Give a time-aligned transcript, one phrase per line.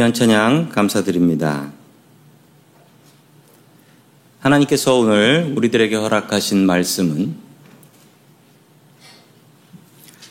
[0.00, 1.70] 귀한 찬양 감사드립니다.
[4.38, 7.34] 하나님께서 오늘 우리들에게 허락하신 말씀은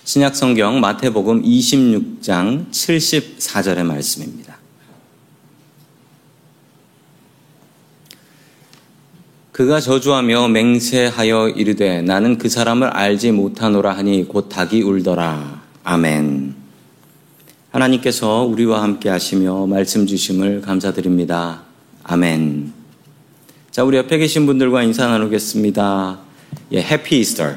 [0.05, 4.57] 신약 성경 마태복음 26장 74절의 말씀입니다.
[9.51, 15.61] 그가 저주하며 맹세하여 이르되 나는 그 사람을 알지 못하노라 하니 곧 닭이 울더라.
[15.83, 16.48] 아멘.
[17.71, 21.61] 하나님께서 우리와 함께 하시며 말씀 주심을 감사드립니다.
[22.03, 22.73] 아멘.
[23.69, 26.19] 자, 우리 옆에 계신 분들과 인사 나누겠습니다.
[26.71, 27.53] 예, 해피 이스터.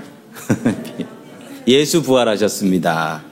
[1.66, 3.22] 예수 부활하셨습니다.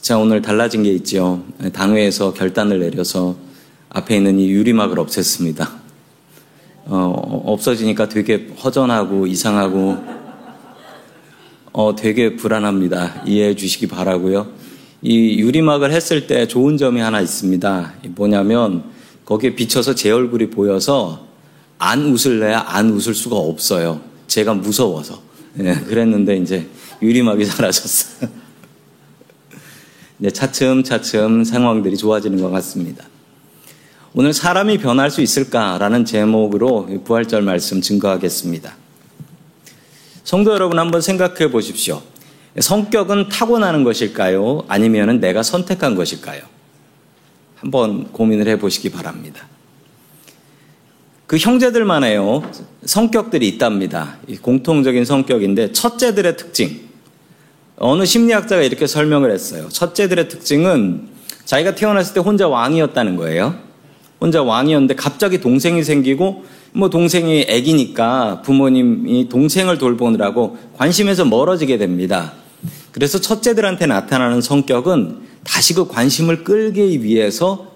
[0.00, 1.44] 자, 오늘 달라진 게 있죠.
[1.72, 3.36] 당회에서 결단을 내려서
[3.90, 5.68] 앞에 있는 이 유리막을 없앴습니다.
[6.86, 10.19] 어, 없어지니까 되게 허전하고 이상하고
[11.72, 13.22] 어, 되게 불안합니다.
[13.26, 14.48] 이해해 주시기 바라고요.
[15.02, 17.94] 이 유리막을 했을 때 좋은 점이 하나 있습니다.
[18.08, 18.84] 뭐냐면
[19.24, 21.26] 거기에 비쳐서 제 얼굴이 보여서
[21.78, 24.00] 안 웃을래야 안 웃을 수가 없어요.
[24.26, 25.22] 제가 무서워서.
[25.54, 26.66] 네, 그랬는데 이제
[27.00, 28.30] 유리막이 사라졌어요.
[30.18, 33.04] 네, 차츰차츰 상황들이 좋아지는 것 같습니다.
[34.12, 38.76] 오늘 사람이 변할 수 있을까라는 제목으로 부활절 말씀 증거하겠습니다.
[40.30, 42.00] 성도 여러분 한번 생각해 보십시오.
[42.56, 44.62] 성격은 타고나는 것일까요?
[44.68, 46.42] 아니면 내가 선택한 것일까요?
[47.56, 49.48] 한번 고민을 해 보시기 바랍니다.
[51.26, 52.48] 그 형제들만해요.
[52.84, 54.18] 성격들이 있답니다.
[54.40, 56.78] 공통적인 성격인데 첫째들의 특징.
[57.78, 59.68] 어느 심리학자가 이렇게 설명을 했어요.
[59.68, 61.08] 첫째들의 특징은
[61.44, 63.58] 자기가 태어났을 때 혼자 왕이었다는 거예요.
[64.20, 72.32] 혼자 왕이었는데 갑자기 동생이 생기고 뭐 동생이 애기니까 부모님이 동생을 돌보느라고 관심에서 멀어지게 됩니다.
[72.92, 77.72] 그래서 첫째들한테 나타나는 성격은 다시 그 관심을 끌기 위해서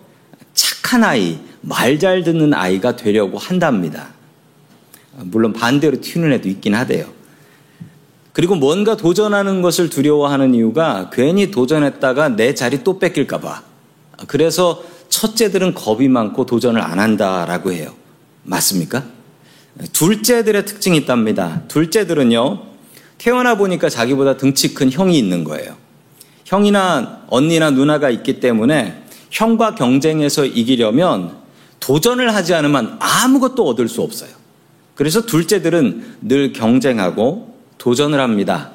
[0.52, 4.08] 착한 아이, 말 잘 듣는 아이가 되려고 한답니다.
[5.17, 7.06] 물론 반대로 튀는 애도 있긴 하대요.
[8.32, 13.62] 그리고 뭔가 도전하는 것을 두려워하는 이유가 괜히 도전했다가 내 자리 또 뺏길까봐.
[14.26, 17.93] 그래서 첫째들은 겁이 많고 도전을 안 한다라고 해요.
[18.44, 19.05] 맞습니까?
[19.93, 21.62] 둘째들의 특징이 있답니다.
[21.69, 22.62] 둘째들은요,
[23.19, 25.76] 태어나 보니까 자기보다 등치 큰 형이 있는 거예요.
[26.44, 31.37] 형이나 언니나 누나가 있기 때문에 형과 경쟁해서 이기려면
[31.81, 34.31] 도전을 하지 않으면 아무것도 얻을 수 없어요.
[34.94, 38.73] 그래서 둘째들은 늘 경쟁하고 도전을 합니다.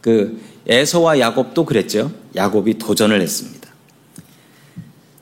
[0.00, 2.10] 그 에서와 야곱도 그랬죠.
[2.34, 3.68] 야곱이 도전을 했습니다.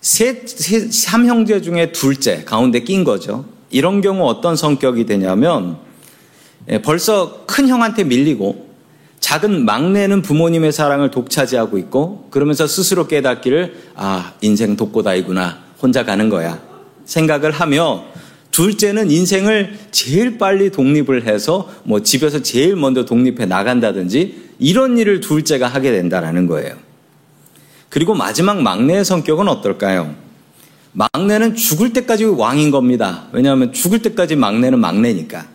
[0.00, 3.46] 세, 세, 삼형제 중에 둘째 가운데 낀 거죠.
[3.74, 5.78] 이런 경우 어떤 성격이 되냐면
[6.70, 8.68] 예, 벌써 큰 형한테 밀리고
[9.18, 16.62] 작은 막내는 부모님의 사랑을 독차지하고 있고 그러면서 스스로 깨닫기를 아 인생 독고다이구나 혼자 가는 거야
[17.04, 18.04] 생각을 하며
[18.52, 25.66] 둘째는 인생을 제일 빨리 독립을 해서 뭐 집에서 제일 먼저 독립해 나간다든지 이런 일을 둘째가
[25.66, 26.76] 하게 된다라는 거예요.
[27.88, 30.14] 그리고 마지막 막내의 성격은 어떨까요?
[30.94, 33.24] 막내는 죽을 때까지 왕인 겁니다.
[33.32, 35.46] 왜냐하면 죽을 때까지 막내는 막내니까.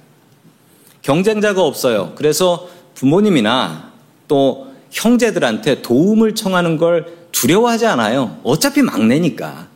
[1.02, 2.14] 경쟁자가 없어요.
[2.16, 3.92] 그래서 부모님이나
[4.28, 8.38] 또 형제들한테 도움을 청하는 걸 두려워하지 않아요.
[8.44, 9.68] 어차피 막내니까.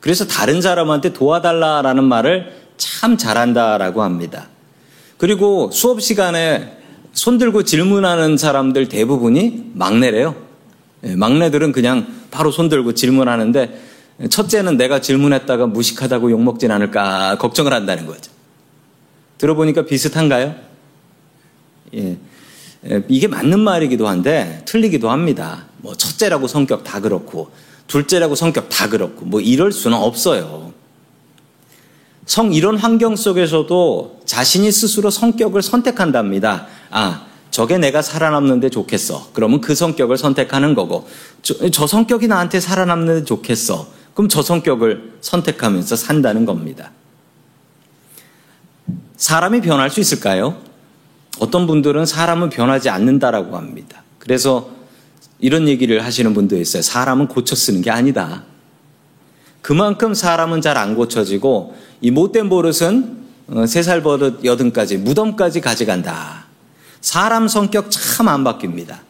[0.00, 4.48] 그래서 다른 사람한테 도와달라라는 말을 참 잘한다라고 합니다.
[5.18, 6.78] 그리고 수업 시간에
[7.12, 10.34] 손들고 질문하는 사람들 대부분이 막내래요.
[11.04, 13.85] 예, 막내들은 그냥 바로 손들고 질문하는데
[14.30, 18.30] 첫째는 내가 질문했다가 무식하다고 욕먹진 않을까 걱정을 한다는 거죠.
[19.38, 20.54] 들어보니까 비슷한가요?
[21.94, 22.16] 예.
[22.88, 23.02] 예.
[23.08, 25.66] 이게 맞는 말이기도 한데 틀리기도 합니다.
[25.78, 27.50] 뭐 첫째라고 성격 다 그렇고
[27.86, 30.72] 둘째라고 성격 다 그렇고 뭐 이럴 수는 없어요.
[32.26, 36.66] 성 이런 환경 속에서도 자신이 스스로 성격을 선택한답니다.
[36.90, 39.28] 아, 저게 내가 살아남는데 좋겠어.
[39.32, 41.06] 그러면 그 성격을 선택하는 거고,
[41.42, 43.86] 저, 저 성격이 나한테 살아남는데 좋겠어.
[44.16, 46.90] 그럼 저 성격을 선택하면서 산다는 겁니다.
[49.18, 50.56] 사람이 변할 수 있을까요?
[51.38, 54.04] 어떤 분들은 사람은 변하지 않는다라고 합니다.
[54.18, 54.70] 그래서
[55.38, 56.80] 이런 얘기를 하시는 분도 있어요.
[56.80, 58.44] 사람은 고쳐 쓰는 게 아니다.
[59.60, 66.46] 그만큼 사람은 잘 안 고쳐지고 이 못된 버릇은 어, 세살 버릇 여든까지 무덤까지 가져간다.
[67.02, 69.00] 사람 성격 참 안 바뀝니다.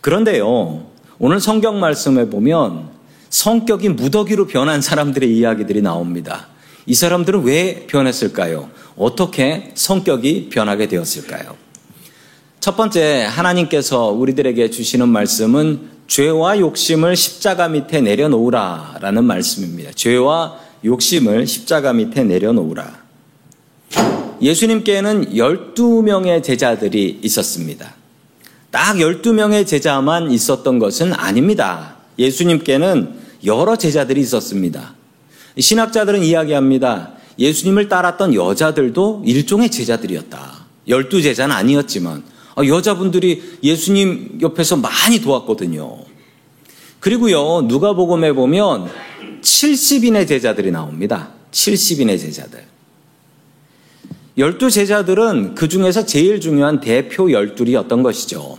[0.00, 0.86] 그런데요,
[1.18, 2.99] 오늘 성경 말씀에 보면
[3.30, 6.48] 성격이 무더기로 변한 사람들의 이야기들이 나옵니다.
[6.86, 8.70] 이 사람들은 왜 변했을까요?
[8.96, 11.56] 어떻게 성격이 변하게 되었을까요?
[12.58, 19.92] 첫 번째, 하나님께서 우리들에게 주시는 말씀은 죄와 욕심을 십자가 밑에 내려놓으라 라는 말씀입니다.
[19.94, 23.00] 죄와 욕심을 십자가 밑에 내려놓으라.
[24.42, 27.94] 예수님께는 12명의 제자들이 있었습니다.
[28.70, 31.99] 딱 12명의 제자만 있었던 것은 아닙니다.
[32.20, 34.94] 예수님께는 여러 제자들이 있었습니다.
[35.58, 37.14] 신학자들은 이야기합니다.
[37.38, 40.66] 예수님을 따랐던 여자들도 일종의 제자들이었다.
[40.86, 42.22] 열두 제자는 아니었지만
[42.54, 45.98] 아, 여자분들이 예수님 옆에서 많이 도왔거든요.
[46.98, 48.90] 그리고요, 누가복음에 보면
[49.40, 51.30] 70인의 제자들이 나옵니다.
[51.52, 52.62] 70인의 제자들.
[54.36, 58.58] 열두 제자들은 그 중에서 제일 중요한 대표 열둘이었던 것이죠.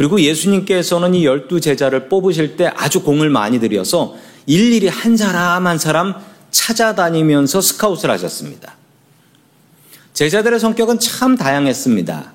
[0.00, 4.16] 그리고 예수님께서는 이 열두 제자를 뽑으실 때 아주 공을 많이 들여서
[4.46, 6.14] 일일이 한 사람 한 사람
[6.50, 8.76] 찾아다니면서 스카웃을 하셨습니다.
[10.14, 12.32] 제자들의 성격은 참 다양했습니다.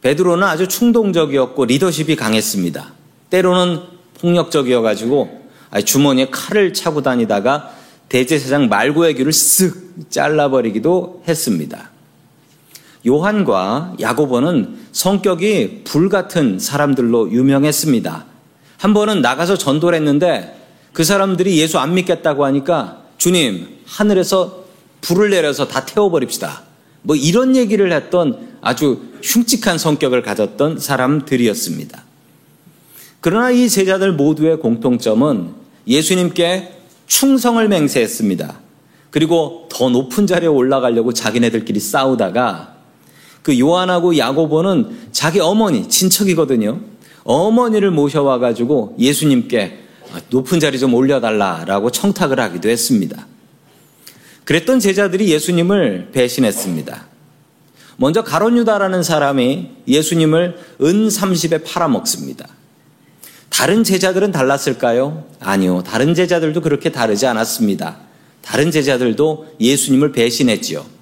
[0.00, 2.94] 베드로는 아주 충동적이었고 리더십이 강했습니다.
[3.28, 3.82] 때로는
[4.22, 5.42] 폭력적이어가지고
[5.84, 7.70] 주머니에 칼을 차고 다니다가
[8.08, 11.90] 대제사장 말고의 귀를 쓱 잘라버리기도 했습니다.
[13.08, 18.24] 요한과 야고보는 성격이 불같은 사람들로 유명했습니다.
[18.76, 20.56] 한 번은 나가서 전도를 했는데
[20.92, 24.64] 그 사람들이 예수 안 믿겠다고 하니까 주님, 하늘에서
[25.00, 26.62] 불을 내려서 다 태워버립시다.
[27.02, 32.04] 뭐 이런 얘기를 했던 아주 흉측한 성격을 가졌던 사람들이었습니다.
[33.20, 35.50] 그러나 이 제자들 모두의 공통점은
[35.86, 36.74] 예수님께
[37.06, 38.60] 충성을 맹세했습니다.
[39.10, 42.77] 그리고 더 높은 자리에 올라가려고 자기네들끼리 싸우다가
[43.48, 46.82] 그 요한하고 야고보는 자기 어머니, 친척이거든요.
[47.24, 49.84] 어머니를 모셔와 가지고 예수님께
[50.28, 53.26] 높은 자리 좀 올려달라라고 청탁을 하기도 했습니다.
[54.44, 57.06] 그랬던 제자들이 예수님을 배신했습니다.
[57.96, 62.46] 먼저 가론유다라는 사람이 예수님을 은 30에 팔아먹습니다.
[63.48, 65.24] 다른 제자들은 달랐을까요?
[65.40, 65.82] 아니요.
[65.86, 67.96] 다른 제자들도 그렇게 다르지 않았습니다.
[68.42, 70.97] 다른 제자들도 예수님을 배신했지요.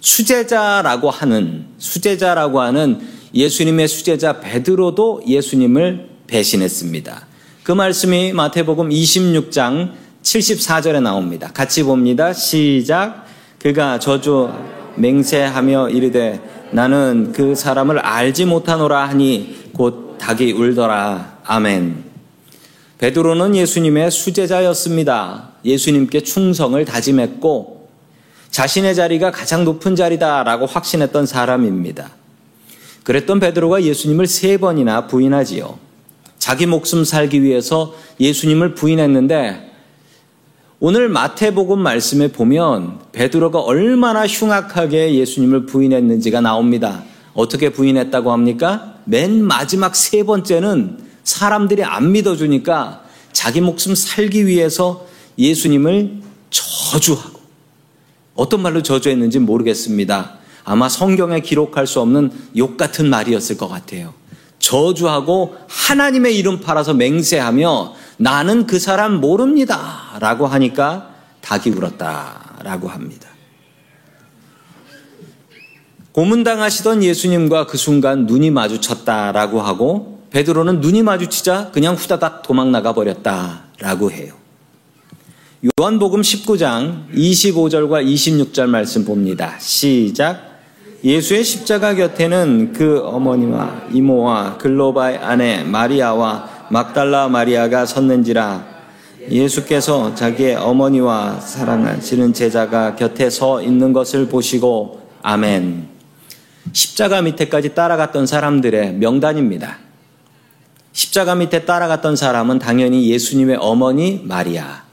[0.00, 3.00] 수제자라고 하는 수제자라고 하는
[3.34, 7.26] 예수님의 수제자 베드로도 예수님을 배신했습니다.
[7.62, 11.50] 그 말씀이 마태복음 26장 74절에 나옵니다.
[11.52, 12.32] 같이 봅니다.
[12.32, 13.26] 시작.
[13.58, 14.50] 그가 저주
[14.96, 21.40] 맹세하며 이르되 나는 그 사람을 알지 못하노라 하니 곧 닭이 울더라.
[21.44, 22.04] 아멘.
[22.98, 25.50] 베드로는 예수님의 수제자였습니다.
[25.64, 27.75] 예수님께 충성을 다짐했고
[28.56, 32.12] 자신의 자리가 가장 높은 자리다라고 확신했던 사람입니다.
[33.04, 35.78] 그랬던 베드로가 예수님을 세 번이나 부인하지요.
[36.38, 39.72] 자기 목숨 살기 위해서 예수님을 부인했는데
[40.80, 47.02] 오늘 마태복음 말씀에 보면 베드로가 얼마나 흉악하게 예수님을 부인했는지가 나옵니다.
[47.34, 48.94] 어떻게 부인했다고 합니까?
[49.04, 57.35] 맨 마지막 세 번째는 사람들이 안 믿어주니까 자기 목숨 살기 위해서 예수님을 저주하고
[58.36, 60.34] 어떤 말로 저주했는지 모르겠습니다.
[60.64, 64.14] 아마 성경에 기록할 수 없는 욕 같은 말이었을 것 같아요.
[64.58, 70.16] 저주하고 하나님의 이름 팔아서 맹세하며 나는 그 사람 모릅니다.
[70.20, 72.60] 라고 하니까 닭이 울었다.
[72.62, 73.28] 라고 합니다.
[76.12, 82.94] 고문당하시던 예수님과 그 순간 눈이 마주쳤다 라고 하고 베드로는 눈이 마주치자 그냥 후다닥 도망 나가
[82.94, 84.32] 버렸다 라고 해요.
[85.64, 89.56] 요한복음 19장 25절과 26절 말씀 봅니다.
[89.58, 90.38] 시작.
[91.02, 98.66] 예수의 십자가 곁에는 그 어머니와 이모와 글로바의 아내 마리아와 막달라 마리아가 섰는지라
[99.30, 105.88] 예수께서 자기의 어머니와 사랑하시는 제자가 곁에 서 있는 것을 보시고 아멘.
[106.72, 109.78] 십자가 밑에까지 따라갔던 사람들의 명단입니다.
[110.92, 114.85] 십자가 밑에 따라갔던 사람은 당연히 예수님의 어머니 마리아,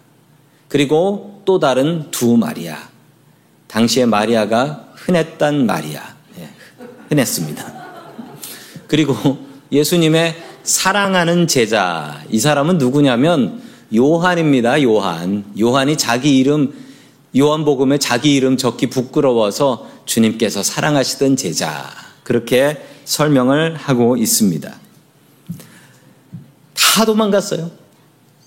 [0.74, 2.90] 그리고 또 다른 두 마리아.
[3.68, 6.02] 당시에 마리아가 흔했단 마리아.
[6.40, 6.50] 예,
[7.10, 7.74] 흔했습니다.
[8.88, 9.38] 그리고
[9.72, 12.24] 예수님의 사랑하는 제자.
[12.32, 13.62] 이 사람은 누구냐면
[13.96, 14.82] 요한입니다.
[14.82, 15.46] 요한.
[15.60, 16.74] 요한이 자기 이름
[17.38, 21.88] 요한복음에 자기 이름 적기 부끄러워서 주님께서 사랑하시던 제자.
[22.24, 24.76] 그렇게 설명을 하고 있습니다.
[26.74, 27.70] 다 도망갔어요.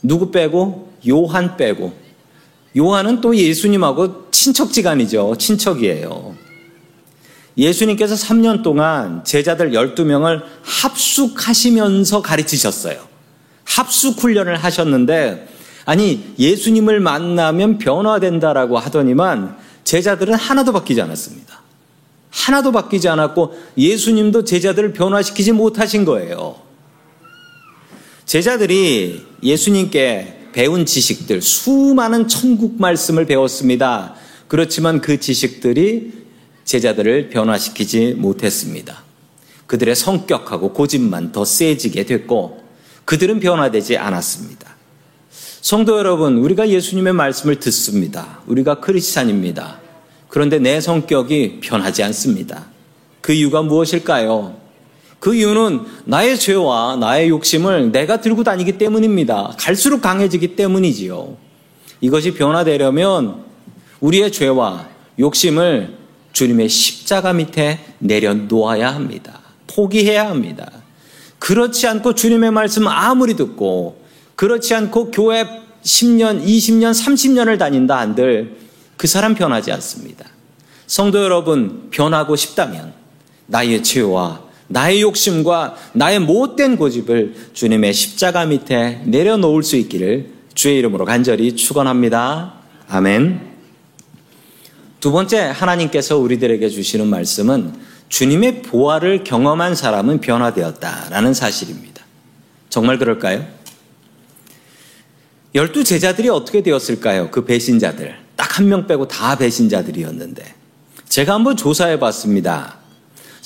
[0.03, 0.93] 누구 빼고?
[1.09, 2.06] 요한 빼고.
[2.77, 5.37] 요한은 또 예수님하고 친척지간이죠.
[5.39, 6.35] 친척이에요.
[7.57, 12.99] 예수님께서 3년 동안 제자들 12명을 합숙하시면서 가르치셨어요.
[13.65, 15.49] 합숙 훈련을 하셨는데
[15.87, 21.63] 아니 예수님을 만나면 변화된다라고 하더니만 제자들은 하나도 바뀌지 않았습니다.
[22.31, 26.57] 하나도 바뀌지 않았고 예수님도 제자들을 변화시키지 못하신 거예요.
[28.27, 34.15] 제자들이 예수님께 배운 지식들, 수많은 천국 말씀을 배웠습니다.
[34.49, 36.15] 그렇지만 그 지식들이
[36.65, 39.05] 제자들을 변화시키지 못했습니다.
[39.67, 42.65] 그들의 성격하고 고집만 더 세지게 됐고
[43.05, 44.77] 그들은 변화되지 않았습니다.
[45.61, 48.41] 성도 여러분, 우리가 예수님의 말씀을 듣습니다.
[48.47, 49.83] 우리가 크리스찬입니다.
[50.31, 52.65] 그런데 내 성격이 변하지 않습니다.
[53.21, 54.57] 그 이유가 무엇일까요?
[55.19, 59.55] 그 이유는 나의 죄와 나의 욕심을 내가 들고 다니기 때문입니다.
[59.59, 61.37] 갈수록 강해지기 때문이지요.
[62.01, 63.45] 이것이 변화되려면
[64.01, 65.97] 우리의 죄와 욕심을
[66.33, 69.41] 주님의 십자가 밑에 내려놓아야 합니다.
[69.67, 70.71] 포기해야 합니다.
[71.39, 74.05] 그렇지 않고 주님의 말씀 아무리 듣고
[74.37, 75.45] 그렇지 않고 교회
[75.83, 78.59] 10년, 20년, 30년을 다닌다 한들
[78.97, 80.27] 그 사람 변하지 않습니다.
[80.87, 82.93] 성도 여러분, 변하고 싶다면
[83.47, 91.05] 나의 죄와 나의 욕심과 나의 못된 고집을 주님의 십자가 밑에 내려놓을 수 있기를 주의 이름으로
[91.05, 92.55] 간절히 축원합니다.
[92.89, 93.41] 아멘.
[95.01, 97.75] 두 번째 하나님께서 우리들에게 주시는 말씀은
[98.09, 102.05] 주님의 보화를 경험한 사람은 변화되었다라는 사실입니다.
[102.71, 103.47] 정말 그럴까요?
[105.55, 107.31] 열두 제자들이 어떻게 되었을까요?
[107.31, 108.17] 그 배신자들.
[108.37, 110.55] 딱 한 명 빼고 다 배신자들이었는데.
[111.09, 112.79] 제가 한번 조사해 봤습니다.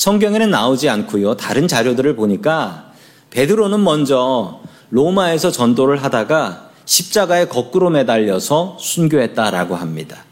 [0.00, 1.34] 성경에는 나오지 않고요.
[1.36, 2.90] 다른 자료들을 보니까
[3.28, 10.24] 베드로는 먼저 로마에서 전도를 하다가 십자가에 거꾸로 매달려서 순교했다라고 합니다.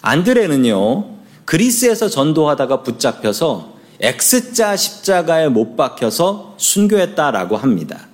[0.00, 1.06] 안드레는요.
[1.44, 8.06] 그리스에서 전도하다가 붙잡혀서 X자 십자가에 못 박혀서 순교했다라고 합니다.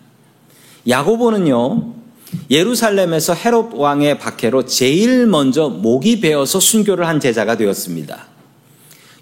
[0.88, 1.92] 야고보는요.
[2.50, 8.24] 예루살렘에서 헤롯 왕의 박해로 제일 먼저 목이 베어서 순교를 한 제자가 되었습니다.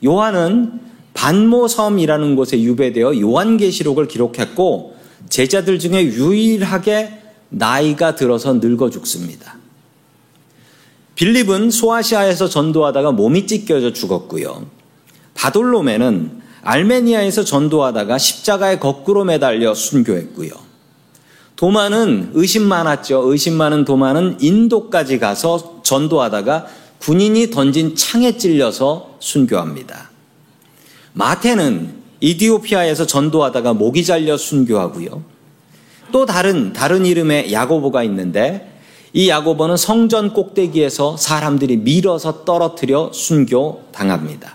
[0.04, 0.86] 요한은
[1.18, 4.94] 반모섬이라는 곳에 유배되어 요한계시록을 기록했고
[5.28, 7.12] 제자들 중에 유일하게
[7.48, 9.56] 나이가 들어서 늙어 죽습니다.
[11.16, 14.66] 빌립은 소아시아에서 전도하다가 몸이 찢겨져 죽었고요.
[15.34, 20.50] 바돌로메는 알메니아에서 전도하다가 십자가에 거꾸로 매달려 순교했고요.
[21.56, 23.22] 도마는 의심 많았죠.
[23.24, 26.66] 의심 많은 도마는 인도까지 가서 전도하다가
[27.00, 30.07] 군인이 던진 창에 찔려서 순교합니다.
[31.18, 35.24] 마태는 이디오피아에서 전도하다가 목이 잘려 순교하고요.
[36.12, 38.80] 또 다른 다른 이름의 야고보가 있는데
[39.12, 44.54] 이 야고보는 성전 꼭대기에서 사람들이 밀어서 떨어뜨려 순교 당합니다.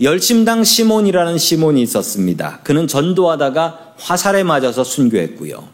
[0.00, 2.60] 열심당 시몬이라는 시몬이 있었습니다.
[2.62, 5.66] 그는 전도하다가 화살에 맞아서 순교했고요.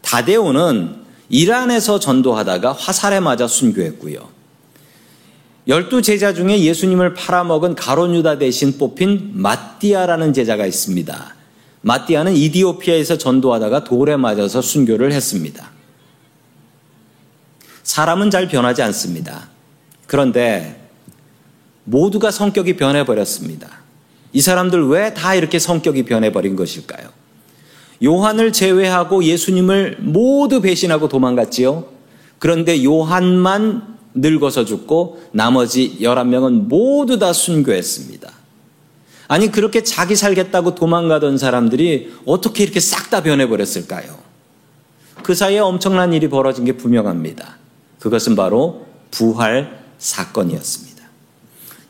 [0.00, 0.96] 다데오는
[1.28, 4.41] 이란에서 전도하다가 화살에 맞아 순교했고요.
[5.68, 11.36] 열두 제자 중에 예수님을 팔아먹은 가론유다 대신 뽑힌 마띠아라는 제자가 있습니다.
[11.82, 15.70] 마띠아는 이디오피아에서 전도하다가 돌에 맞아서 순교를 했습니다.
[17.84, 19.48] 사람은 잘 변하지 않습니다.
[20.06, 20.80] 그런데
[21.84, 23.68] 모두가 성격이 변해버렸습니다.
[24.32, 27.08] 이 사람들 왜 다 이렇게 성격이 변해버린 것일까요?
[28.02, 31.86] 요한을 제외하고 예수님을 모두 배신하고 도망갔지요.
[32.38, 38.30] 그런데 요한만 늙어서 죽고 나머지 11명은 모두 다 순교했습니다.
[39.28, 44.18] 아니, 그렇게 자기 살겠다고 도망가던 사람들이 어떻게 이렇게 싹 다 변해버렸을까요?
[45.22, 47.58] 그 사이에 엄청난 일이 벌어진 게 분명합니다.
[47.98, 51.02] 그것은 바로 부활 사건이었습니다.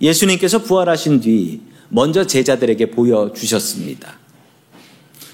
[0.00, 4.18] 예수님께서 부활하신 뒤 먼저 제자들에게 보여주셨습니다.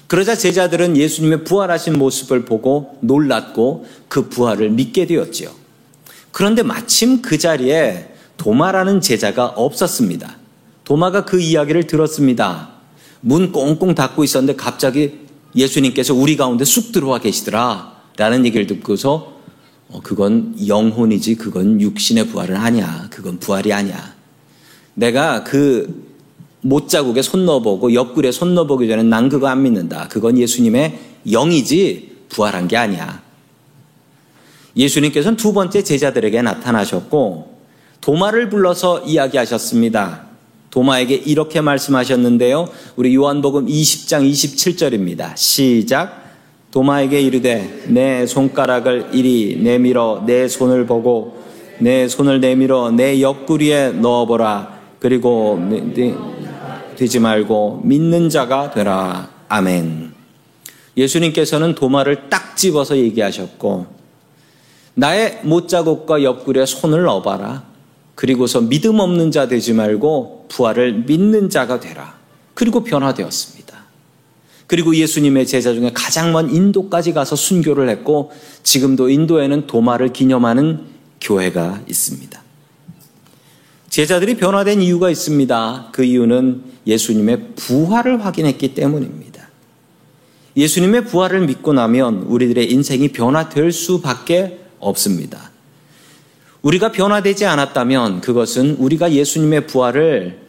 [0.07, 5.58] 그러자 제자들은 예수님의 부활하신 모습을 보고 놀랐고 그 부활을 믿게 되었지요.
[6.31, 10.37] 그런데 마침 그 자리에 도마라는 제자가 없었습니다.
[10.83, 12.69] 도마가 그 이야기를 들었습니다.
[13.21, 15.19] 문 꽁꽁 닫고 있었는데 갑자기
[15.55, 17.99] 예수님께서 우리 가운데 쑥 들어와 계시더라.
[18.17, 19.39] 라는 얘기를 듣고서
[19.89, 23.07] 어, 그건 영혼이지 그건 육신의 부활은 아니야.
[23.09, 24.13] 그건 부활이 아니야.
[24.93, 26.07] 내가 그
[26.61, 30.07] 못자국에 손 넣어보고 옆구리에 손 넣어보기 전에 난 그거 안 믿는다.
[30.09, 30.99] 그건 예수님의
[31.31, 33.21] 영이지 부활한 게 아니야.
[34.79, 37.59] 예수님께서는 두 번째 제자들에게 나타나셨고
[37.99, 40.29] 도마를 불러서 이야기하셨습니다.
[40.71, 42.69] 도마에게 이렇게 말씀하셨는데요.
[42.95, 45.35] 우리 요한복음 20장 27절입니다.
[45.35, 46.29] 시작.
[46.71, 51.43] 도마에게 이르되 내 손가락을 이리 내밀어 내 손을 보고
[51.79, 54.79] 내 손을 내밀어 내 옆구리에 넣어보라.
[54.99, 55.59] 그리고
[56.95, 59.29] 되지 말고 믿는 자가 되라.
[59.49, 60.13] 아멘.
[60.95, 63.98] 예수님께서는 도마를 딱 집어서 얘기하셨고
[64.99, 67.63] 나의 못자국과 옆구리에 손을 넣어봐라.
[68.15, 72.17] 그리고서 믿음 없는 자 되지 말고 부활을 믿는 자가 되라.
[72.53, 73.79] 그리고 변화되었습니다.
[74.67, 78.31] 그리고 예수님의 제자 중에 가장 먼 인도까지 가서 순교를 했고
[78.63, 80.81] 지금도 인도에는 도마를 기념하는
[81.21, 82.43] 교회가 있습니다.
[83.89, 85.89] 제자들이 변화된 이유가 있습니다.
[85.93, 89.47] 그 이유는 예수님의 부활을 확인했기 때문입니다.
[90.57, 95.51] 예수님의 부활을 믿고 나면 우리들의 인생이 변화될 수밖에 없습니다.
[96.61, 100.39] 우리가 변화되지 않았다면 그것은 우리가 예수님의 부활을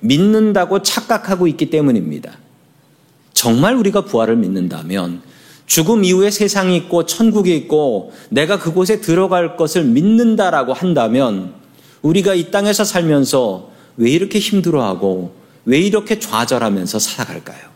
[0.00, 2.38] 믿는다고 착각하고 있기 때문입니다.
[3.34, 5.22] 정말 우리가 부활을 믿는다면
[5.66, 11.54] 죽음 이후에 세상이 있고 천국이 있고 내가 그곳에 들어갈 것을 믿는다라고 한다면
[12.02, 15.34] 우리가 이 땅에서 살면서 왜 이렇게 힘들어하고
[15.66, 17.70] 왜 이렇게 좌절하면서 살아갈까요?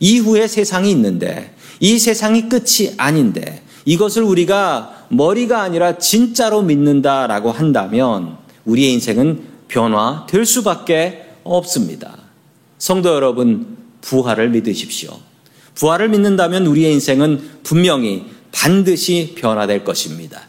[0.00, 8.92] 이후에 세상이 있는데 이 세상이 끝이 아닌데 이것을 우리가 머리가 아니라 진짜로 믿는다라고 한다면 우리의
[8.92, 12.18] 인생은 변화될 수밖에 없습니다.
[12.78, 15.10] 성도 여러분, 부활을 믿으십시오.
[15.76, 20.42] 부활을 믿는다면 우리의 인생은 분명히 반드시 변화될 것입니다.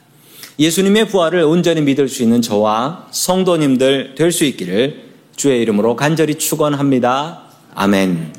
[0.60, 7.44] 예수님의 부활을 온전히 믿을 수 있는 저와 성도님들 될 수 있기를 주의 이름으로 간절히 축원합니다.
[7.76, 8.34] 아멘.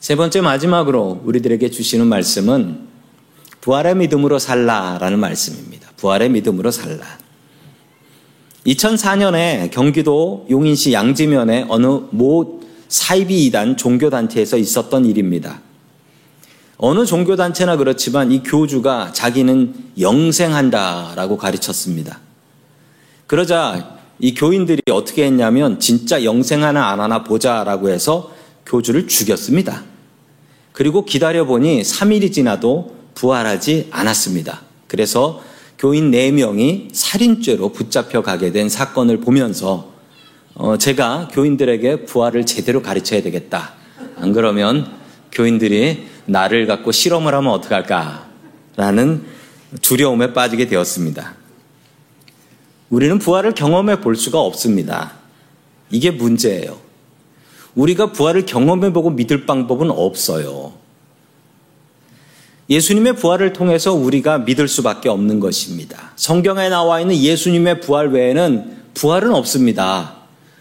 [0.00, 2.95] 세 번째 마지막으로 우리들에게 주시는 말씀은
[3.66, 5.90] 부활의 믿음으로 살라라는 말씀입니다.
[5.96, 7.04] 부활의 믿음으로 살라.
[8.64, 15.62] 2004년에 경기도 용인시 양지면의 어느 모 사이비 이단 종교단체에서 있었던 일입니다.
[16.76, 22.20] 어느 종교단체나 그렇지만 이 교주가 자기는 영생한다라고 가르쳤습니다.
[23.26, 28.32] 그러자 이 교인들이 어떻게 했냐면 진짜 영생하나 안 하나 보자라고 해서
[28.64, 29.82] 교주를 죽였습니다.
[30.70, 34.62] 그리고 기다려보니 3일이 지나도 부활하지 않았습니다.
[34.86, 35.42] 그래서
[35.78, 39.92] 교인 4명이 살인죄로 붙잡혀 가게 된 사건을 보면서
[40.54, 43.74] 어, 제가 교인들에게 부활을 제대로 가르쳐야 되겠다.
[44.16, 44.90] 안 그러면
[45.32, 48.26] 교인들이 나를 갖고 실험을 하면 어떡할까?
[48.76, 49.24] 라는
[49.82, 51.34] 두려움에 빠지게 되었습니다.
[52.88, 55.14] 우리는 부활을 경험해 볼 수가 없습니다.
[55.90, 56.78] 이게 문제예요.
[57.74, 60.85] 우리가 부활을 경험해 보고 믿을 방법은 없어요.
[62.68, 66.12] 예수님의 부활을 통해서 우리가 믿을 수밖에 없는 것입니다.
[66.16, 70.14] 성경에 나와 있는 예수님의 부활 외에는 부활은 없습니다.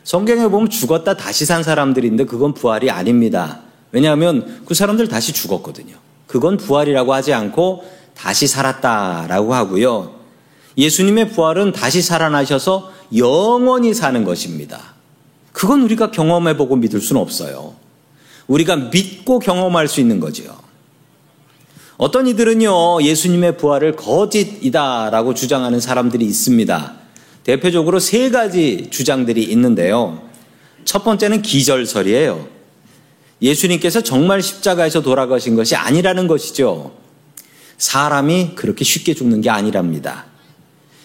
[0.04, 3.62] 성경에 보면 죽었다 다시 산 사람들인데 그건 부활이 아닙니다.
[3.91, 5.96] 왜냐하면 그 사람들 다시 죽었거든요.
[6.28, 10.15] 그건 부활이라고 하지 않고 다시 살았다라고 하고요.
[10.78, 14.80] 예수님의 부활은 다시 살아나셔서 영원히 사는 것입니다.
[15.54, 17.74] 그건 우리가 경험해보고 믿을 수는 없어요.
[18.48, 20.64] 우리가 믿고 경험할 수 있는 거지요.
[21.98, 26.94] 어떤 이들은요, 예수님의 부활을 거짓이다라고 주장하는 사람들이 있습니다.
[27.44, 30.22] 대표적으로 세 가지 주장들이 있는데요.
[30.84, 32.48] 첫 번째는 기절설이에요.
[33.42, 36.92] 예수님께서 정말 십자가에서 돌아가신 것이 아니라는 것이죠.
[37.78, 40.26] 사람이 그렇게 쉽게 죽는 게 아니랍니다.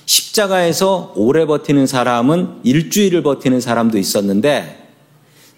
[0.07, 4.89] 십자가에서 오래 버티는 사람은 일주일을 버티는 사람도 있었는데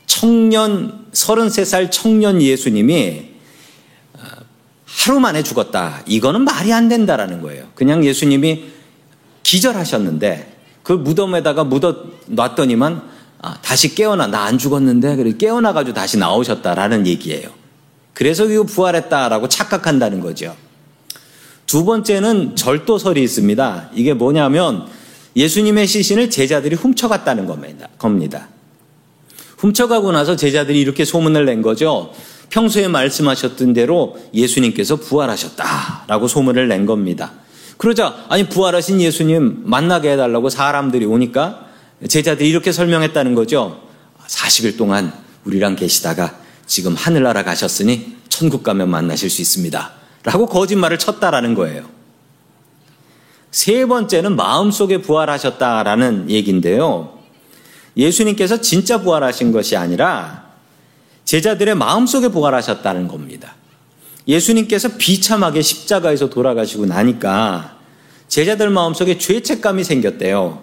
[0.07, 3.32] 청년 33살 청년 예수님이 어,
[4.99, 6.03] 하루 만에 죽었다.
[6.07, 7.67] 이거는 말이 안 된다라는 거예요.
[7.75, 8.67] 그냥 예수님이
[9.43, 13.11] 기절하셨는데 그 무덤에다가 묻어 놨더니만
[13.45, 17.49] 아, 다시 깨어나 나 안 죽었는데 그래 깨어나 가지고 다시 나오셨다라는 얘기예요.
[18.15, 20.55] 그래서 이거 부활했다라고 착각한다는 거죠.
[21.67, 23.91] 두 번째는 절도설이 있습니다.
[23.95, 24.87] 이게 뭐냐면
[25.35, 28.49] 예수님의 시신을 제자들이 훔쳐갔다는 겁니다.
[29.57, 32.13] 훔쳐가고 나서 제자들이 이렇게 소문을 낸 거죠.
[32.53, 37.33] 평소에 말씀하셨던 대로 예수님께서 부활하셨다라고 소문을 낸 겁니다.
[37.79, 41.67] 그러자 아니 부활하신 예수님 만나게 해달라고 사람들이 오니까
[42.07, 43.81] 제자들이 이렇게 설명했다는 거죠.
[44.27, 46.37] 40일 동안 우리랑 계시다가
[46.67, 49.93] 지금 하늘나라 가셨으니 천국 가면 만나실 수 있습니다.
[50.25, 51.85] 라고 거짓말을 쳤다라는 거예요.
[53.51, 57.19] 세 번째는 마음속에 부활하셨다라는 얘기인데요.
[57.97, 60.42] 예수님께서 진짜 부활하신 것이 아니라
[61.25, 63.55] 제자들의 마음속에 부활하셨다는 겁니다.
[64.29, 67.77] 예수님께서 비참하게 십자가에서 돌아가시고 나니까
[68.29, 70.63] 제자들 마음속에 죄책감이 생겼대요.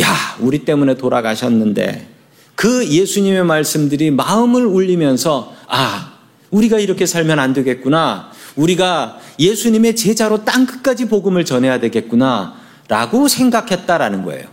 [0.00, 0.06] 야,
[0.40, 2.08] 우리 때문에 돌아가셨는데
[2.54, 6.12] 그 예수님의 말씀들이 마음을 울리면서 아,
[6.50, 8.30] 우리가 이렇게 살면 안 되겠구나.
[8.56, 12.54] 우리가 예수님의 제자로 땅 끝까지 복음을 전해야 되겠구나.
[12.88, 14.46] 라고 생각했다라는 거예요.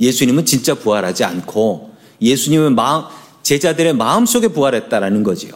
[0.00, 1.92] 예수님은 진짜 부활하지 않고
[2.22, 3.04] 예수님은 마음,
[3.42, 5.52] 제자들의 마음속에 부활했다라는 거지요.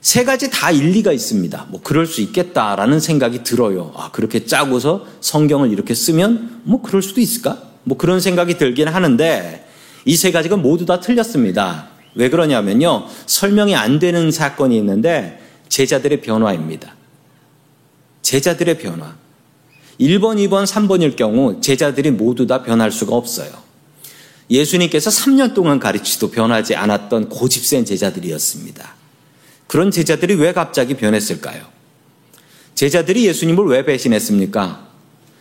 [0.00, 1.66] 세 가지 다 일리가 있습니다.
[1.68, 3.92] 뭐 그럴 수 있겠다라는 생각이 들어요.
[3.96, 7.62] 아, 그렇게 짜고서 성경을 이렇게 쓰면 뭐 그럴 수도 있을까?
[7.84, 9.66] 뭐 그런 생각이 들긴 하는데
[10.06, 11.88] 이 세 가지가 모두 다 틀렸습니다.
[12.14, 13.06] 왜 그러냐면요.
[13.26, 16.96] 설명이 안 되는 사건이 있는데 제자들의 변화입니다.
[18.22, 19.14] 제자들의 변화.
[20.00, 23.50] 1번, 2번, 3번일 경우 제자들이 모두 다 변할 수가 없어요.
[24.50, 28.94] 예수님께서 3년 동안 가르치도 변하지 않았던 고집센 제자들이었습니다.
[29.66, 31.64] 그런 제자들이 왜 갑자기 변했을까요?
[32.74, 34.88] 제자들이 예수님을 왜 배신했습니까?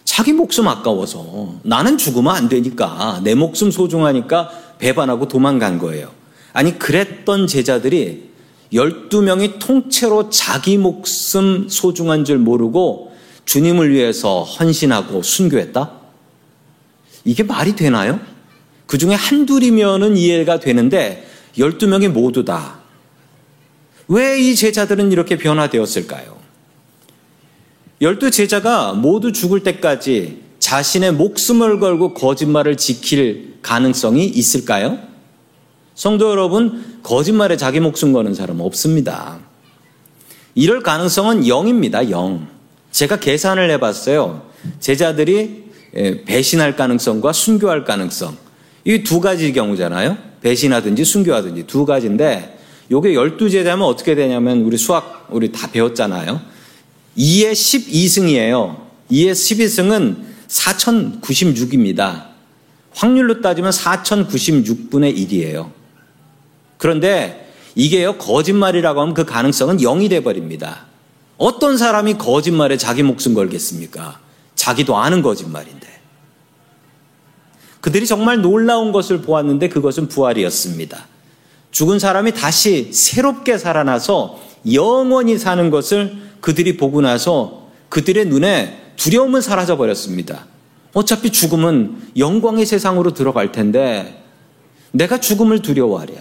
[0.03, 6.11] 자기 목숨 아까워서 나는 죽으면 안 되니까 내 목숨 소중하니까 배반하고 도망간 거예요.
[6.53, 8.29] 아니 그랬던 제자들이
[8.73, 13.13] 12명이 통째로 자기 목숨 소중한 줄 모르고
[13.45, 15.91] 주님을 위해서 헌신하고 순교했다?
[17.25, 18.19] 이게 말이 되나요?
[18.89, 21.23] 그 중에 한둘이면은 이해가 되는데
[21.55, 22.79] 12명이 모두 다
[24.09, 26.35] 왜 이 제자들은 이렇게 변화되었을까요?
[28.01, 34.97] 열두 제자가 모두 죽을 때까지 자신의 목숨을 걸고 거짓말을 지킬 가능성이 있을까요?
[35.93, 39.39] 성도 여러분, 거짓말에 자기 목숨 거는 사람 없습니다.
[40.55, 42.47] 이럴 가능성은 0입니다, 0.
[42.91, 44.49] 제가 계산을 해봤어요.
[44.79, 45.65] 제자들이
[46.25, 48.48] 배신할 가능성과 순교할 가능성.
[48.85, 50.17] 이 두 가지 경우잖아요.
[50.41, 52.57] 배신하든지 순교하든지 두 가지인데
[52.91, 56.41] 요게 12제자면 어떻게 되냐면 우리 수학 우리 다 배웠잖아요.
[57.17, 58.77] 2의 12승이에요.
[59.11, 62.29] 2의 12승은 4096입니다.
[62.93, 65.71] 확률로 따지면 4096분의 1이에요.
[66.77, 70.87] 그런데 이게요, 거짓말이라고 하면 그 가능성은 0이 돼버립니다.
[71.37, 74.19] 어떤 사람이 거짓말에 자기 목숨 걸겠습니까?
[74.55, 75.87] 자기도 아는 거짓말인데.
[77.81, 81.07] 그들이 정말 놀라운 것을 보았는데 그것은 부활이었습니다.
[81.71, 84.39] 죽은 사람이 다시 새롭게 살아나서
[84.73, 90.45] 영원히 사는 것을 그들이 보고 나서 그들의 눈에 두려움은 사라져 버렸습니다.
[90.93, 94.23] 어차피 죽음은 영광의 세상으로 들어갈 텐데
[94.91, 96.13] 내가 죽음을 두려워하랴.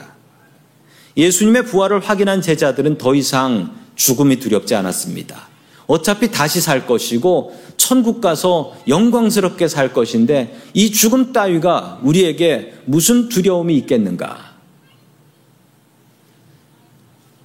[1.17, 5.49] 예수님의 부활을 확인한 제자들은 더 이상 죽음이 두렵지 않았습니다.
[5.87, 13.75] 어차피 다시 살 것이고 천국 가서 영광스럽게 살 것인데 이 죽음 따위가 우리에게 무슨 두려움이
[13.79, 14.53] 있겠는가?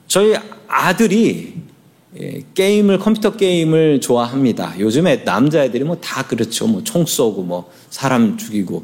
[0.05, 0.35] 저희
[0.67, 1.53] 아들이
[2.19, 4.77] 예, 게임을 컴퓨터 게임을 좋아합니다.
[4.79, 6.67] 요즘에 남자애들이 뭐 다 그렇죠.
[6.67, 8.83] 뭐 총 쏘고 뭐 사람 죽이고.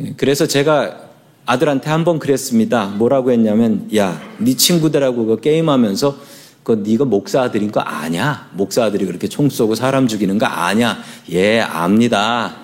[0.00, 1.00] 예, 그래서 제가
[1.44, 2.86] 아들한테 한 번 그랬습니다.
[2.86, 6.37] 뭐라고 했냐면 야, 네 친구들하고 그 게임하면서
[6.68, 8.50] 그 네가 목사 아들인 거 아냐?
[8.52, 11.02] 목사 아들이 그렇게 총 쏘고 사람 죽이는 거 아냐?
[11.30, 12.56] 예, 압니다.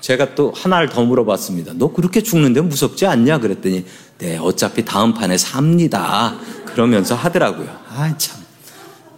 [0.00, 1.74] 제가 또 하나를 더 물어봤습니다.
[1.76, 3.38] 너 그렇게 죽는데 무섭지 않냐?
[3.38, 3.86] 그랬더니
[4.18, 6.34] 네, 어차피 다음 판에 삽니다.
[6.64, 7.68] 그러면서 하더라고요.
[7.90, 8.40] 아, 참.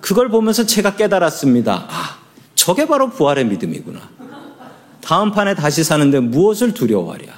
[0.03, 1.87] 그걸 보면서 제가 깨달았습니다.
[1.89, 2.19] 아,
[2.55, 3.99] 저게 바로 부활의 믿음이구나.
[5.01, 7.33] 다음 판에 다시 사는데 무엇을 두려워하랴?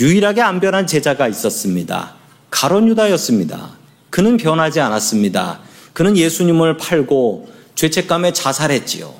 [0.00, 2.15] 유일하게 안 변한 제자가 있었습니다.
[2.50, 3.76] 가론 유다였습니다.
[4.10, 5.60] 그는 변하지 않았습니다.
[5.92, 9.14] 그는 예수님을 팔고 죄책감에 자살했지요.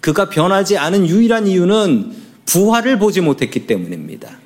[0.00, 2.12] 그가 변하지 않은 유일한 이유는
[2.46, 4.42] 부활을 보지 못했기 때문입니다.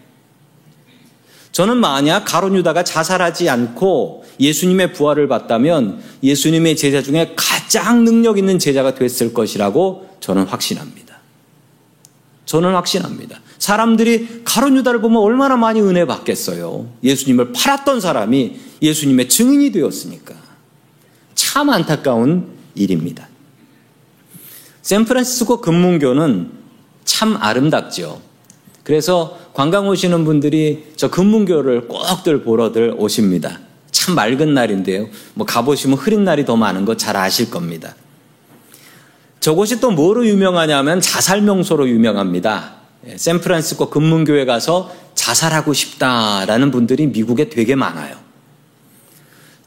[1.53, 8.59] 저는 만약 가론 유다가 자살하지 않고 예수님의 부활을 봤다면 예수님의 제자 중에 가장 능력 있는
[8.59, 11.17] 제자가 됐을 것이라고 저는 확신합니다.
[12.45, 13.41] 저는 확신합니다.
[13.59, 16.89] 사람들이 가론 유다를 보면 얼마나 많이 은혜 받겠어요.
[17.03, 20.35] 예수님을 팔았던 사람이 예수님의 증인이 되었으니까.
[21.35, 23.29] 참 안타까운 일입니다.
[24.83, 26.51] 샌프란시스코 금문교는
[27.05, 28.21] 참 아름답죠.
[28.85, 33.59] 그래서 관광 오시는 분들이 저 금문교를 꼭들 보러들 오십니다.
[33.91, 35.09] 참 맑은 날인데요.
[35.35, 37.97] 뭐 가보시면 흐린 날이 더 많은 거 잘 아실 겁니다.
[39.41, 42.75] 저곳이 또 뭐로 유명하냐면 자살 명소로 유명합니다.
[43.09, 48.17] 예, 샌프란시스코 금문교에 가서 자살하고 싶다라는 분들이 미국에 되게 많아요.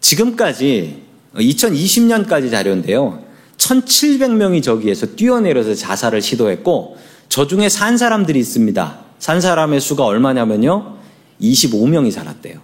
[0.01, 1.03] 지금까지
[1.35, 3.23] 2020년까지 자료인데요.
[3.57, 6.97] 1,700명이 저기에서 뛰어내려서 자살을 시도했고
[7.27, 8.99] 저 중에 산 사람들이 있습니다.
[9.19, 10.97] 산 사람의 수가 얼마냐면요.
[11.41, 12.59] 25명이 살았대요.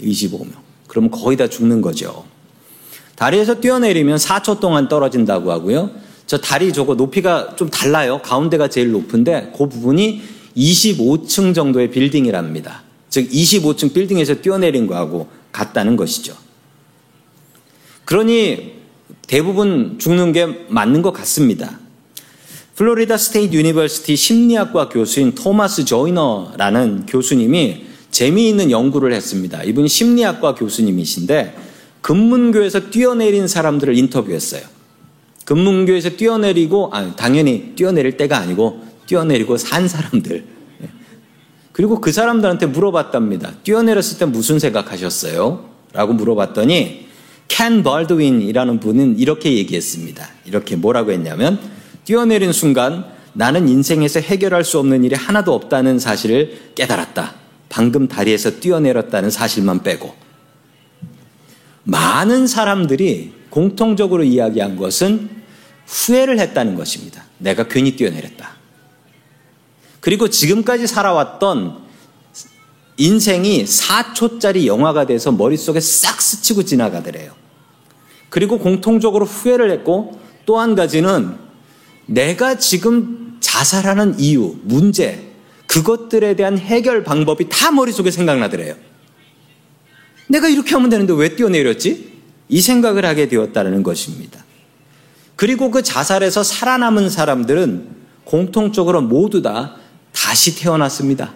[0.00, 0.54] 25명.
[0.86, 2.24] 그럼 거의 다 죽는 거죠.
[3.16, 5.90] 다리에서 뛰어내리면 4초 동안 떨어진다고 하고요.
[6.32, 8.22] 저 다리 저거 높이가 좀 달라요.
[8.22, 10.22] 가운데가 제일 높은데 그 부분이
[10.56, 12.84] 25층 정도의 빌딩이랍니다.
[13.10, 16.34] 즉 25층 빌딩에서 뛰어내린 거하고 같다는 것이죠.
[18.06, 18.76] 그러니
[19.26, 21.78] 대부분 죽는 게 맞는 것 같습니다.
[22.76, 29.62] Florida State University 심리학과 교수인 토마스 조이너라는 교수님이 재미있는 연구를 했습니다.
[29.64, 31.58] 이분 심리학과 교수님이신데
[32.00, 34.71] 금문교에서 뛰어내린 사람들을 인터뷰했어요.
[35.44, 40.44] 금문교에서 뛰어내리고, 아, 당연히 뛰어내릴 때가 아니고 뛰어내리고 산 사람들.
[41.72, 43.52] 그리고 그 사람들한테 물어봤답니다.
[43.62, 45.70] 뛰어내렸을 때 무슨 생각하셨어요?
[45.92, 47.06] 라고 물어봤더니
[47.48, 50.26] 켄 벌드윈이라는 분은 이렇게 얘기했습니다.
[50.46, 51.58] 이렇게 뭐라고 했냐면
[52.04, 57.34] 뛰어내린 순간 나는 인생에서 해결할 수 없는 일이 하나도 없다는 사실을 깨달았다.
[57.68, 60.14] 방금 다리에서 뛰어내렸다는 사실만 빼고.
[61.84, 65.28] 많은 사람들이 공통적으로 이야기한 것은
[65.86, 67.22] 후회를 했다는 것입니다.
[67.36, 68.56] 내가 괜히 뛰어내렸다.
[70.00, 71.82] 그리고 지금까지 살아왔던
[72.96, 77.34] 인생이 4초짜리 영화가 돼서 머릿속에 싹 스치고 지나가더래요.
[78.30, 81.36] 그리고 공통적으로 후회를 했고 또 한 가지는
[82.06, 85.30] 내가 지금 자살하는 이유, 문제,
[85.66, 88.76] 그것들에 대한 해결 방법이 다 머릿속에 생각나더래요.
[90.28, 92.11] 내가 이렇게 하면 되는데 왜 뛰어내렸지?
[92.52, 94.44] 이 생각을 하게 되었다는 것입니다.
[95.36, 97.88] 그리고 그 자살에서 살아남은 사람들은
[98.24, 99.76] 공통적으로 모두 다
[100.12, 101.32] 다시 태어났습니다.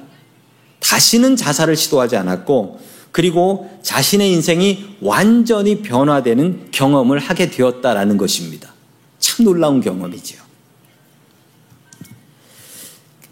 [0.79, 2.81] 다시는 자살을 시도하지 않았고,
[3.13, 8.75] 그리고 자신의 인생이 완전히 변화되는 경험을 하게 되었다라는 것입니다.
[9.19, 10.43] 참 놀라운 경험이지요.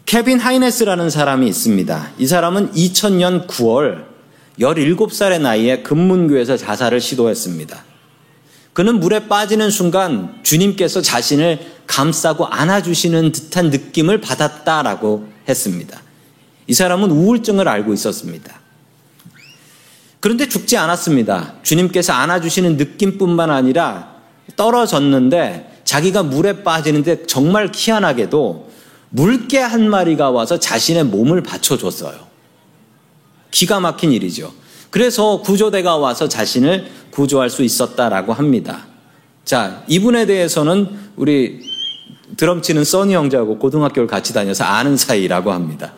[0.07, 2.13] 케빈 하이네스라는 사람이 있습니다.
[2.17, 4.14] 이 사람은 2000년 9월
[4.59, 7.83] 17살의 나이에 금문교에서 자살을 시도했습니다.
[8.73, 16.01] 그는 물에 빠지는 순간 주님께서 자신을 감싸고 안아주시는 듯한 느낌을 받았다라고 했습니다.
[16.67, 18.59] 이 사람은 우울증을 알고 있었습니다.
[20.19, 21.53] 그런데 죽지 않았습니다.
[21.61, 24.15] 주님께서 안아주시는 느낌뿐만 아니라
[24.55, 28.71] 떨어졌는데 자기가 물에 빠지는데 정말 희한하게도
[29.09, 32.24] 물개 한 마리가 와서 자신의 몸을 받쳐줬어요.
[33.55, 34.53] 기가 막힌 일이죠.
[34.89, 38.85] 그래서 구조대가 와서 자신을 구조할 수 있었다라고 합니다.
[39.45, 41.61] 자, 이분에 대해서는 우리
[42.35, 45.93] 드럼 치는 써니 형제하고 고등학교를 같이 다녀서 아는 사이라고 합니다.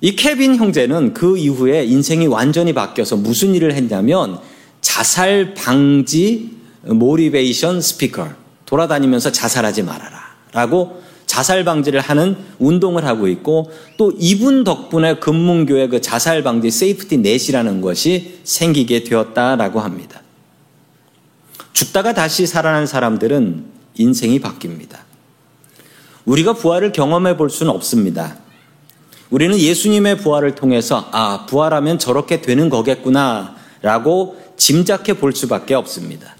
[0.00, 4.38] 이 케빈 형제는 그 이후에 인생이 완전히 바뀌어서 무슨 일을 했냐면
[4.80, 6.50] 자살 방지
[6.82, 8.28] motivation speaker
[8.66, 10.16] 돌아다니면서 자살하지 말아라.
[10.52, 17.18] 라고 자살 방지를 하는 운동을 하고 있고 또 이분 덕분에 금문교에 그 자살 방지 safety
[17.18, 20.22] net이라는 것이 생기게 되었다라고 합니다.
[21.74, 23.66] 죽다가 다시 살아난 사람들은
[23.98, 24.96] 인생이 바뀝니다.
[26.24, 28.38] 우리가 부활을 경험해 볼 수는 없습니다.
[29.30, 36.34] 우리는 예수님의 부활을 통해서 아, 부활하면 저렇게 되는 거겠구나 라고 짐작해 볼 수밖에 없습니다.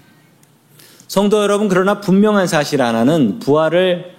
[1.07, 4.18] 성도 여러분, 그러나 분명한 사실 하나는 부활을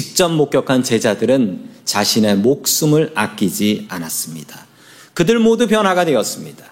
[0.00, 4.64] 직접 목격한 제자들은 자신의 목숨을 아끼지 않았습니다.
[5.12, 6.64] 그들 모두 변화가 되었습니다.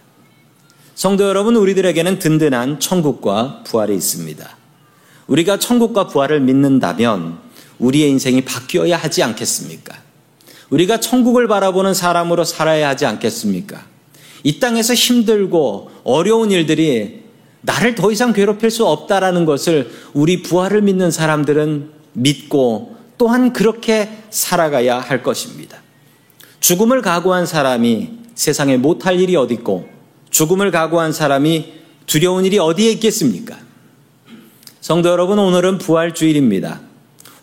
[0.94, 4.56] 성도 여러분, 우리들에게는 든든한 천국과 부활이 있습니다.
[5.26, 7.36] 우리가 천국과 부활을 믿는다면
[7.78, 9.94] 우리의 인생이 바뀌어야 하지 않겠습니까?
[10.70, 13.84] 우리가 천국을 바라보는 사람으로 살아야 하지 않겠습니까?
[14.42, 17.24] 이 땅에서 힘들고 어려운 일들이
[17.60, 25.00] 나를 더 이상 괴롭힐 수 없다라는 것을 우리 부활을 믿는 사람들은 믿고 또한 그렇게 살아가야
[25.00, 25.78] 할 것입니다.
[26.60, 29.88] 죽음을 각오한 사람이 세상에 못할 일이 어디 있고
[30.30, 31.72] 죽음을 각오한 사람이
[32.06, 33.56] 두려운 일이 어디에 있겠습니까?
[34.80, 36.80] 성도 여러분, 오늘은 부활 주일입니다.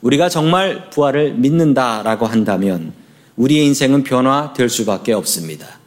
[0.02, 2.94] 우리가 정말 부활을 믿는다라고 한다면
[3.36, 5.80] 우리의 인생은 변화될 수밖에 없습니다.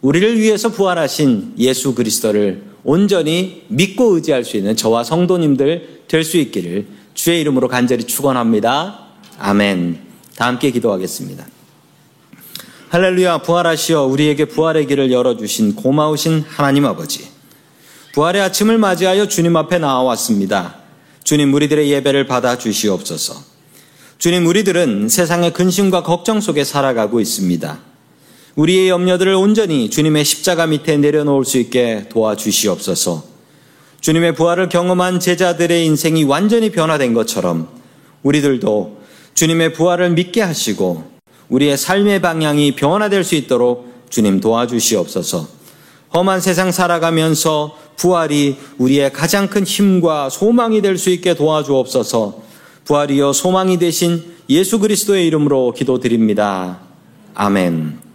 [0.00, 6.86] 우리를 위해서 부활하신 예수 그리스도를 온전히 믿고 의지할 수 있는 저와 성도님들 될 수 있기를
[7.14, 9.11] 주의 이름으로 간절히 축원합니다.
[9.44, 9.98] 아멘.
[10.36, 11.44] 다 함께 기도하겠습니다.
[12.90, 17.28] 할렐루야 부활하시어 우리에게 부활의 길을 열어주신 고마우신 하나님 아버지.
[18.14, 20.76] 부활의 아침을 맞이하여 주님 앞에 나와왔습니다.
[21.24, 23.42] 주님 우리들의 예배를 받아 주시옵소서.
[24.18, 27.80] 주님 우리들은 세상의 근심과 걱정 속에 살아가고 있습니다.
[28.54, 33.24] 우리의 염려들을 온전히 주님의 십자가 밑에 내려놓을 수 있게 도와주시옵소서.
[34.00, 37.68] 주님의 부활을 경험한 제자들의 인생이 완전히 변화된 것처럼
[38.22, 39.01] 우리들도
[39.34, 41.10] 주님의 부활을 믿게 하시고
[41.48, 45.48] 우리의 삶의 방향이 변화될 수 있도록 주님 도와주시옵소서.
[46.14, 52.42] 험한 세상 살아가면서 부활이 우리의 가장 큰 힘과 소망이 될 수 있게 도와주옵소서.
[52.84, 56.80] 부활이여 소망이 되신 예수 그리스도의 이름으로 기도드립니다.
[57.34, 58.11] 아멘.